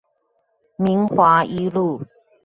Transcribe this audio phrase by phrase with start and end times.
[0.77, 2.01] 明華一路